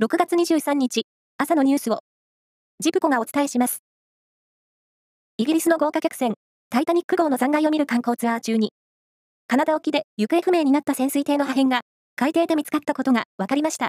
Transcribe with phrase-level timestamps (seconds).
[0.00, 1.02] 6月23日、
[1.36, 1.98] 朝のニュースを、
[2.78, 3.82] ジプコがお伝えします。
[5.36, 6.32] イギリスの豪華客船、
[6.70, 8.72] タイタニック号の残骸を見る観光ツアー中に、
[9.46, 11.82] カナダ沖で行方不明になった潜水艇の破片が、
[12.16, 13.88] 海底で見つかったことが分かりました。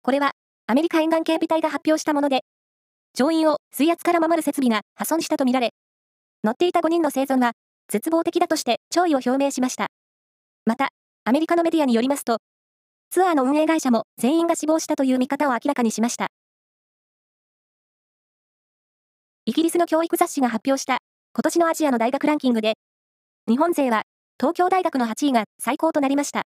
[0.00, 0.30] これは、
[0.68, 2.40] アメリカ沿岸警備隊が発表したもので、
[3.12, 5.74] 乗員を水圧から守る設備が破損したとみられ、
[6.44, 7.52] 乗っていた5人の生存は、
[7.92, 9.88] 絶望的だとして弔意を表明しました。
[10.64, 10.88] また、
[11.24, 12.38] アメリカのメディアによりますと、
[13.10, 16.28] ツアーの運営会社も全員が死亡したという見方を明らかにしました。
[19.44, 20.98] イギリスの教育雑誌が発表した
[21.32, 22.74] 今年のアジアの大学ランキングで、
[23.48, 24.02] 日本勢は
[24.40, 26.42] 東京大学の8位が最高となりました。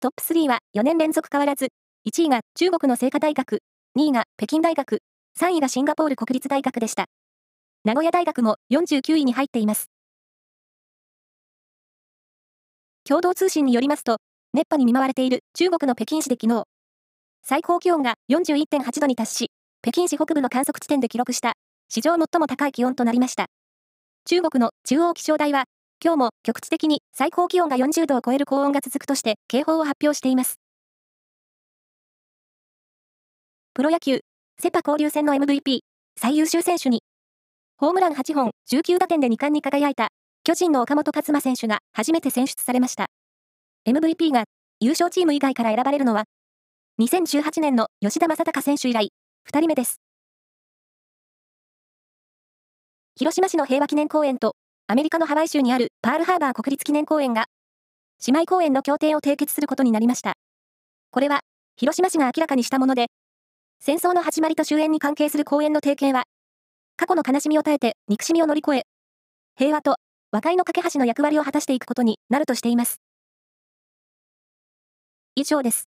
[0.00, 1.68] トップ3は4年連続変わらず、
[2.08, 3.60] 1位が中国の清華大学、
[3.96, 4.98] 2位が北京大学、
[5.40, 7.06] 3位がシンガポール国立大学でした。
[7.84, 9.88] 名古屋大学も49位に入っています。
[13.04, 14.18] 共同通信によりますと、
[14.56, 16.64] 熱波に見舞われている中国の北京市で昨日、
[17.42, 19.50] 最高気温が41.8度に達し、
[19.82, 21.52] 北京市北部の観測地点で記録した
[21.90, 23.48] 史上最も高い気温となりました。
[24.24, 25.64] 中国の中央気象台は、
[26.02, 30.58] 今日も局地的に最高気温が40度を超える高温が続くとして警報を発表しています。
[33.74, 34.20] プロ野球、
[34.58, 35.80] セパ交流戦の MVP、
[36.18, 37.02] 最優秀選手に、
[37.76, 40.08] ホームラン8本、19打点で2冠に輝いた、
[40.44, 43.08] 巨人の岡本和真選手が初めて選出されました。
[43.88, 44.46] MVP が
[44.80, 46.24] 優勝チーム以外から選ばれるのは、
[47.00, 49.10] 2018年の吉田正尚選手以来、
[49.48, 50.00] 2人目です。
[53.14, 54.56] 広島市の平和記念公園と、
[54.88, 57.44] アメリカのハワイ州にあるパールハーバー国立記念公園が、
[58.26, 60.32] 姉妹公園の協定を締結することになりました。
[61.12, 61.42] これは、
[61.76, 63.06] 広島市が明らかにしたもので、
[63.78, 66.24] 戦争の始まりと終焉に関係する公園の提携は、
[66.96, 68.82] 過去の悲しみを耐えて憎しみを乗り越え、
[69.54, 69.94] 平和と
[70.32, 73.00] 和解の架け橋の役割を果たしていくことになるとしています。
[75.36, 75.95] 以上です。